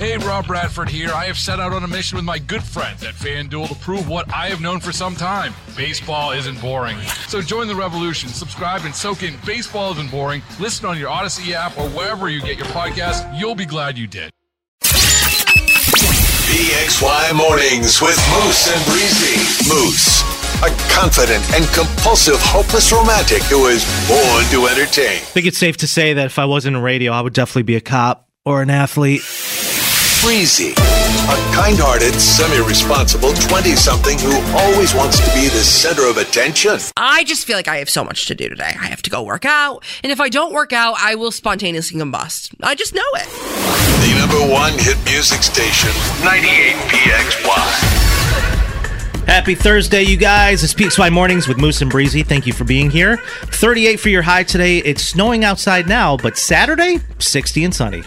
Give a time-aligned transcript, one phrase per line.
[0.00, 1.10] Hey, Rob Bradford here.
[1.12, 4.08] I have set out on a mission with my good friends at FanDuel to prove
[4.08, 6.96] what I have known for some time baseball isn't boring.
[7.28, 8.30] So join the revolution.
[8.30, 10.40] Subscribe and soak in Baseball Isn't Boring.
[10.58, 13.38] Listen on your Odyssey app or wherever you get your podcast.
[13.38, 14.30] You'll be glad you did.
[16.48, 19.36] PXY Mornings with Moose and Breezy.
[19.68, 20.22] Moose,
[20.62, 25.16] a confident and compulsive, hopeless romantic who is born to entertain.
[25.16, 27.64] I think it's safe to say that if I wasn't in radio, I would definitely
[27.64, 29.20] be a cop or an athlete.
[30.22, 36.04] Breezy, a kind hearted, semi responsible 20 something who always wants to be the center
[36.10, 36.78] of attention.
[36.98, 38.76] I just feel like I have so much to do today.
[38.78, 41.98] I have to go work out, and if I don't work out, I will spontaneously
[41.98, 42.54] combust.
[42.62, 43.28] I just know it.
[44.04, 45.90] The number one hit music station,
[46.22, 48.06] 98 PXY.
[49.26, 50.62] Happy Thursday, you guys.
[50.62, 52.22] It's PXY Mornings with Moose and Breezy.
[52.22, 53.16] Thank you for being here.
[53.46, 54.78] 38 for your high today.
[54.78, 58.02] It's snowing outside now, but Saturday, 60 and sunny.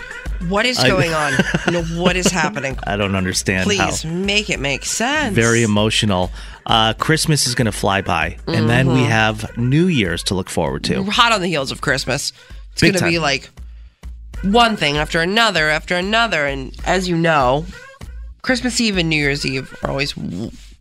[0.49, 1.33] What is going on?
[1.71, 2.77] No, what is happening?
[2.85, 4.09] I don't understand Please how.
[4.09, 5.35] make it make sense.
[5.35, 6.31] Very emotional.
[6.65, 8.95] Uh, Christmas is going to fly by, and then Mm-hmm.
[8.95, 10.99] we have New Year's to look forward to.
[11.01, 12.31] We're hot on the heels of Christmas.
[12.73, 13.49] It's going to be like
[14.43, 16.45] one thing after another after another.
[16.45, 17.65] And as you know,
[18.41, 20.13] Christmas Eve and New Year's Eve are always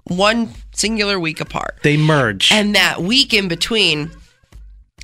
[0.05, 1.78] one singular week apart.
[1.83, 2.50] They merge.
[2.52, 4.10] And that week in between,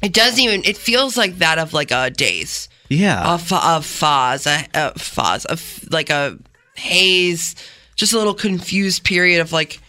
[0.02, 2.68] it doesn't even, it feels like that of like a days.
[2.88, 3.34] Yeah.
[3.34, 6.38] A, fa- a fuzz, a, a fuzz, a f- like a
[6.76, 7.54] haze,
[7.96, 9.80] just a little confused period of like,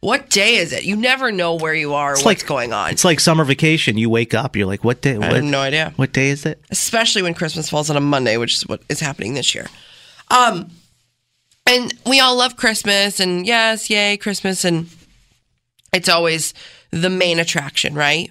[0.00, 0.84] what day is it?
[0.84, 2.90] You never know where you are It's what's like- going on.
[2.90, 3.98] It's like summer vacation.
[3.98, 5.18] You wake up, you're like, what day?
[5.18, 5.92] What, have no idea.
[5.96, 6.62] What day is it?
[6.70, 9.66] especially when Christmas falls on a Monday, which is what is happening this year.
[10.30, 10.70] Um,
[11.66, 14.88] and we all love Christmas, and yes, yay, Christmas, and
[15.92, 16.54] it's always
[16.92, 18.30] the main attraction, right?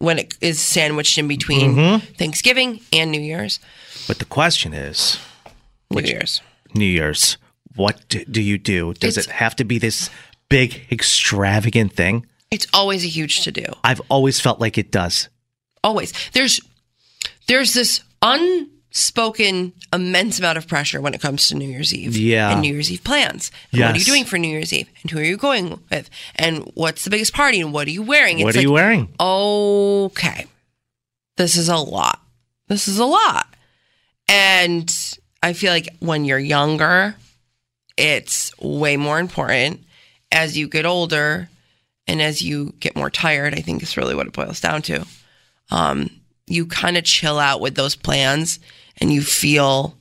[0.00, 2.14] When it is sandwiched in between Mm-hmm.
[2.14, 3.60] Thanksgiving and New Year's.
[4.08, 5.18] But the question is,
[5.90, 6.40] New Year's.
[6.74, 7.36] New Year's,
[7.76, 8.94] what do, you do?
[8.94, 10.08] Does It's- it have to be this
[10.48, 12.26] big, extravagant thing?
[12.50, 13.64] It's always a huge to do.
[13.84, 15.28] I've always felt like it does.
[15.84, 16.12] Always.
[16.32, 16.60] There's
[17.46, 18.00] there's this
[18.92, 22.50] unspoken immense amount of pressure when it comes to New Year's Eve Yeah.
[22.50, 23.50] and New Year's Eve plans.
[23.72, 24.88] And What are you doing for New Year's Eve?
[25.02, 26.10] And who are you going with?
[26.34, 27.60] And what's the biggest party?
[27.60, 28.40] And what are you wearing?
[28.42, 29.08] what It's are you wearing?
[29.20, 30.46] Okay.
[31.36, 32.20] This is a lot.
[32.68, 33.46] This is a lot.
[34.28, 34.92] And
[35.42, 37.14] I feel like when you're younger,
[37.96, 39.84] it's way more important.
[40.32, 41.48] As you get older
[42.06, 45.06] and as you get more tired, I think is really what it boils down to.
[45.70, 46.10] Um,
[46.46, 48.58] you kind of chill out with those plans
[49.00, 49.96] and you feel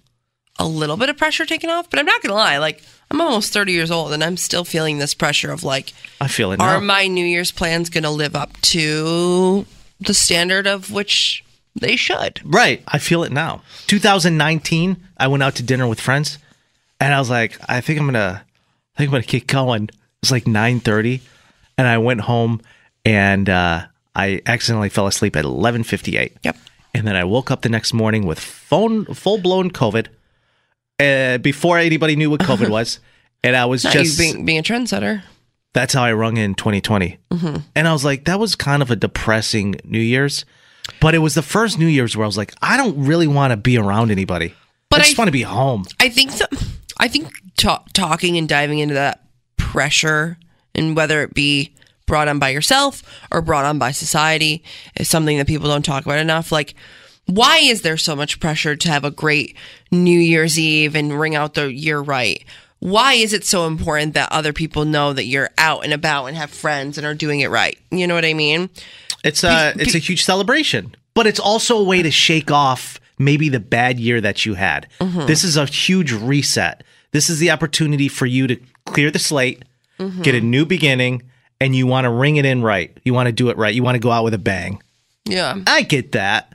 [0.57, 1.89] a little bit of pressure taken off.
[1.89, 4.63] But I'm not going to lie, like, I'm almost 30 years old and I'm still
[4.63, 6.85] feeling this pressure of like, I feel it are now.
[6.85, 9.65] my New Year's plans going to live up to
[9.99, 11.43] the standard of which
[11.79, 12.41] they should?
[12.43, 12.83] right.
[12.87, 13.61] I feel it now.
[13.87, 16.37] 2019, I went out to dinner with friends,
[16.99, 18.43] and I was like, I think I'm gonna,
[18.95, 19.83] I think I'm gonna keep going.
[20.21, 21.21] It's was like 9:30,
[21.77, 22.61] and I went home,
[23.05, 26.37] and uh, I accidentally fell asleep at 11:58.
[26.43, 26.57] Yep.
[26.93, 30.07] And then I woke up the next morning with phone full blown COVID.
[30.99, 32.99] Uh, before anybody knew what COVID was,
[33.43, 35.21] and I was just being, being a trendsetter.
[35.73, 37.17] that's how I rung in 2020.
[37.31, 37.55] Mm-hmm.
[37.73, 40.43] And I was like, that was kind of a depressing New Year's.
[40.99, 43.51] But it was the first New Year's where I was like, I don't really want
[43.51, 44.53] to be around anybody.
[44.89, 45.85] But I just I- want to be home.
[46.01, 46.51] I think that
[46.97, 49.23] I think ta- talking and diving into that
[49.55, 50.37] pressure
[50.75, 51.73] and whether it be
[52.09, 54.61] brought on by yourself or brought on by society
[54.97, 56.51] is something that people don't talk about enough.
[56.51, 56.73] Like,
[57.25, 59.55] why is there so much pressure to have a great
[59.91, 62.43] New Year's Eve and ring out the year right?
[62.79, 66.35] Why is it so important that other people know that you're out and about and
[66.35, 67.77] have friends and are doing it right?
[67.91, 68.69] You know what I mean?
[69.23, 73.49] It's a it's a huge celebration, but it's also a way to shake off maybe
[73.49, 74.87] the bad year that you had.
[74.99, 75.25] Mm-hmm.
[75.25, 76.83] This is a huge reset.
[77.11, 78.55] This is the opportunity for you to
[78.85, 79.63] clear the slate,
[79.99, 80.21] Mm-hmm.
[80.21, 81.23] get a new beginning,
[81.61, 82.95] and you want to ring it in right.
[83.03, 83.73] You want to do it right.
[83.73, 84.81] You want to go out with a bang.
[85.25, 85.57] Yeah.
[85.67, 86.53] I get that.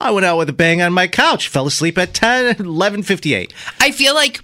[0.00, 3.52] I went out with a bang on my couch, fell asleep at 10, 11.58.
[3.80, 4.40] I feel like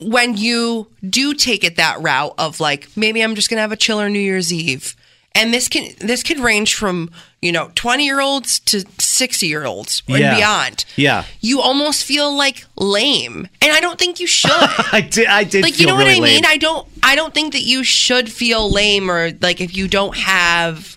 [0.00, 3.76] when you do take it that route of like maybe I'm just gonna have a
[3.76, 4.96] chiller New Year's Eve,
[5.32, 7.10] and this can this can range from
[7.44, 10.36] you know, 20 year olds to 60 year olds and Yeah.
[10.36, 10.84] beyond.
[10.96, 11.24] Yeah.
[11.40, 13.48] You almost feel like lame.
[13.60, 14.50] And I don't think you should.
[14.92, 15.26] I did.
[15.26, 15.62] I did.
[15.62, 16.44] like you know what really I mean?
[16.46, 20.16] I don't I don't think that you should feel lame or like if you don't
[20.16, 20.96] have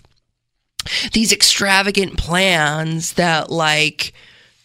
[1.12, 4.14] these extravagant plans that like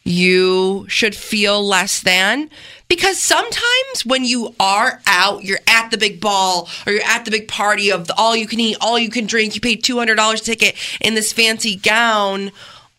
[0.06, 2.50] you should feel less than
[2.96, 7.32] because sometimes when you are out you're at the big ball or you're at the
[7.32, 10.44] big party of the all you can eat all you can drink you paid $200
[10.44, 12.52] ticket in this fancy gown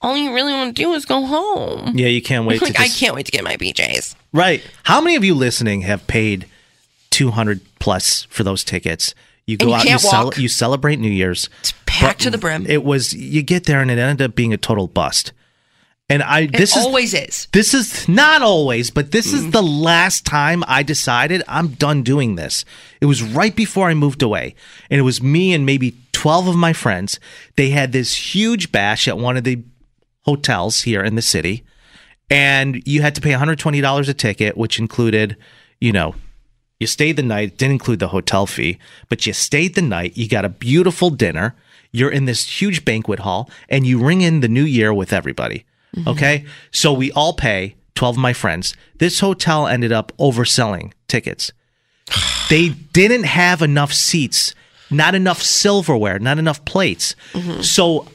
[0.02, 2.60] all you really want to do is go home yeah, you can't wait.
[2.60, 4.64] like to i can't wait to get my bjs Right.
[4.82, 6.46] How many of you listening have paid
[7.10, 9.14] two hundred plus for those tickets?
[9.46, 11.48] You go you out, you, cel- you celebrate New Year's.
[11.60, 14.52] it's packed to the brim It was you get there and it ended up being
[14.52, 15.32] a total bust.
[16.08, 19.52] And I this it is always is this is not always, but this is mm.
[19.52, 22.64] the last time I decided I'm done doing this.
[23.00, 24.54] It was right before I moved away.
[24.90, 27.18] And it was me and maybe 12 of my friends.
[27.56, 29.62] They had this huge bash at one of the
[30.22, 31.64] hotels here in the city.
[32.30, 35.36] And you had to pay $120 a ticket, which included,
[35.80, 36.14] you know,
[36.80, 38.78] you stayed the night, it didn't include the hotel fee,
[39.08, 40.16] but you stayed the night.
[40.16, 41.54] You got a beautiful dinner.
[41.92, 45.64] You're in this huge banquet hall and you ring in the new year with everybody.
[45.94, 46.08] Mm-hmm.
[46.08, 46.44] Okay.
[46.70, 48.76] So we all pay 12 of my friends.
[48.98, 51.52] This hotel ended up overselling tickets.
[52.50, 54.54] They didn't have enough seats,
[54.90, 57.16] not enough silverware, not enough plates.
[57.32, 57.62] Mm-hmm.
[57.62, 58.06] So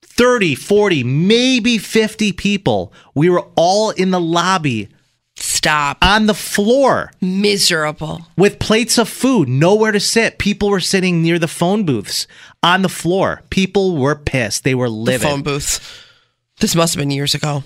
[0.00, 4.88] 30, 40, maybe 50 people, we were all in the lobby
[5.36, 10.38] stop on the floor miserable with plates of food, nowhere to sit.
[10.38, 12.26] People were sitting near the phone booths
[12.62, 13.42] on the floor.
[13.50, 14.64] People were pissed.
[14.64, 15.28] They were the livid.
[15.28, 15.80] phone booths.
[16.60, 17.64] This must have been years ago.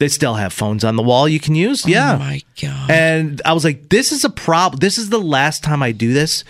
[0.00, 1.86] They still have phones on the wall you can use.
[1.86, 2.14] yeah.
[2.14, 2.90] Oh my god.
[2.90, 4.78] And I was like, this is a problem.
[4.80, 6.42] This is the last time I do this.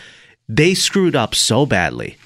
[0.49, 2.17] They screwed up so badly.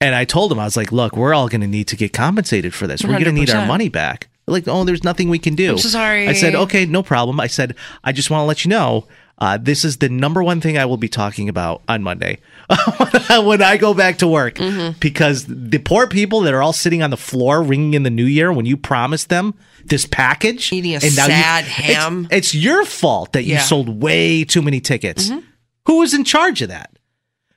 [0.00, 2.12] And I told them, I was like, look, we're all going to need to get
[2.12, 3.04] compensated for this.
[3.04, 4.28] We're going to need our money back.
[4.46, 5.72] They're like, oh, there's nothing we can do.
[5.72, 6.26] I'm so sorry.
[6.28, 7.38] I said, okay, no problem.
[7.38, 9.06] I said, I just want to let you know
[9.42, 12.38] uh, this is the number one thing I will be talking about on Monday
[13.30, 14.54] when I go back to work.
[14.54, 14.98] Mm-hmm.
[15.00, 18.24] Because the poor people that are all sitting on the floor ringing in the new
[18.24, 19.54] year when you promised them
[19.84, 22.28] this package, Eating a now you- sad it's- ham.
[22.30, 23.58] It's, your fault that you Yeah.
[23.58, 23.66] Mm-hmm.
[23.66, 25.30] sold way too many tickets.
[25.86, 26.96] Who was in charge of that?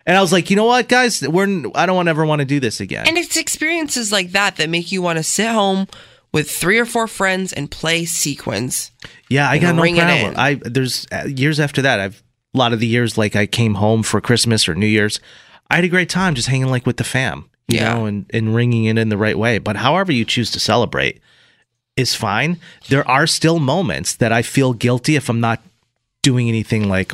[0.08, 2.46] And I was like, you know what, guys, we're I don't want ever want to
[2.46, 3.08] do this again.
[3.08, 5.88] And it's experiences like that that make you want to sit home
[6.36, 8.92] with three or four friends and play Sequence.
[9.30, 10.34] Yeah, I got no problem.
[10.38, 12.02] I there's uh, years after that.
[12.02, 12.22] I've
[12.54, 15.22] a lot of the years like I came home for Christmas or New Year's.
[15.72, 17.94] I had a great time just hanging like with the fam, you Yeah.
[17.94, 19.60] know, and and ringing it in the right way.
[19.60, 21.22] But however you choose to celebrate
[21.96, 22.60] is fine.
[22.90, 25.62] There are still moments that I feel guilty if I'm not
[26.22, 27.14] doing anything like.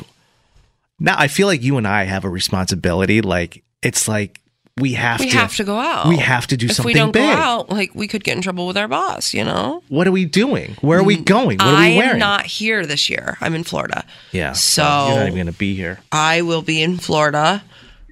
[0.98, 3.20] Now I feel like you and I have a responsibility.
[3.22, 4.40] Like it's like
[4.80, 6.08] we have We to have to go out.
[6.08, 7.22] We have to do if something If we don't big.
[7.22, 9.34] go out, like we could get in trouble with our boss.
[9.34, 9.82] You know.
[9.88, 10.76] What are we doing?
[10.80, 11.58] Where are we going?
[11.58, 12.12] What are Mm, I we wearing?
[12.14, 13.36] I'm not here this year.
[13.40, 14.04] I'm in Florida.
[14.32, 14.52] yeah.
[14.52, 15.98] So well, you're not even going to be here.
[16.10, 17.62] I will be in Florida,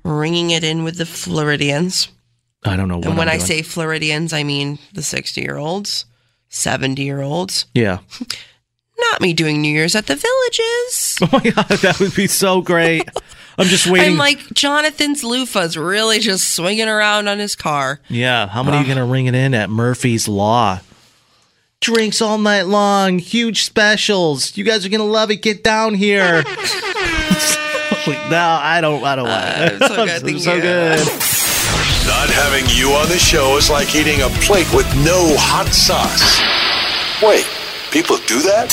[0.05, 2.09] ringing it in with the Floridians.
[2.65, 3.07] I don't know what.
[3.07, 3.47] And when I'm I doing.
[3.47, 6.05] say Floridians, I mean the 60 year olds,
[6.51, 7.67] 70 year olds.
[7.75, 7.99] yeah.
[9.13, 11.17] Not me doing New Year's at the villages.
[11.23, 13.09] Oh my god, that would be so great.
[13.61, 14.13] I'm just waiting.
[14.13, 18.01] I'm like Jonathan's loofah's really just swinging around on his car.
[18.09, 20.81] yeah, how many are you gonna ring it in at Murphy's Law?
[21.81, 24.57] Drinks all night long, huge specials.
[24.57, 25.37] You guys are gonna love it.
[25.43, 26.43] Get down here.
[28.07, 29.03] no, I don't.
[29.05, 29.79] I don't want uh, it.
[29.89, 30.63] So good, I'm thank so you.
[30.63, 30.99] good.
[32.07, 36.41] Not having you on the show is like eating a plate with no hot sauce.
[37.23, 37.47] Wait,
[37.91, 38.73] people do that?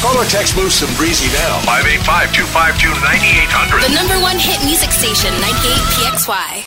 [0.00, 1.58] Call or text Moose and Breezy now.
[1.66, 3.82] 585 252 9800.
[3.82, 6.64] The number one hit music station, 98PXY.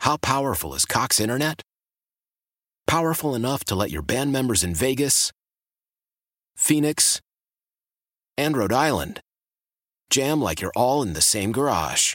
[0.00, 1.60] How powerful is Cox Internet?
[2.86, 5.30] Powerful enough to let your band members in Vegas,
[6.56, 7.20] Phoenix,
[8.38, 9.20] and Rhode Island
[10.08, 12.14] jam like you're all in the same garage.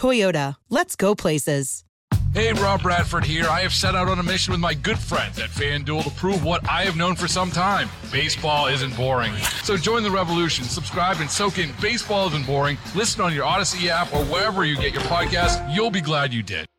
[0.00, 1.84] Toyota, let's go places.
[2.32, 3.46] Hey, Rob Bradford here.
[3.46, 6.42] I have set out on a mission with my good friends at FanDuel to prove
[6.42, 9.36] what I have known for some time baseball isn't boring.
[9.62, 10.64] So join the revolution.
[10.64, 12.78] Subscribe and soak in Baseball Isn't Boring.
[12.94, 15.74] Listen on your Odyssey app or wherever you get your podcast.
[15.74, 16.69] You'll be glad you did.